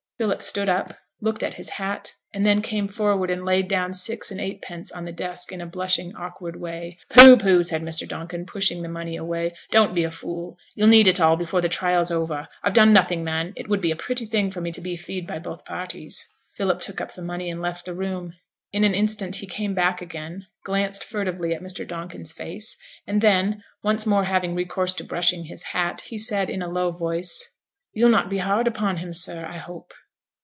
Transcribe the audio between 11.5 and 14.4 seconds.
the trial's over. I've done nothing, man. It would be a pretty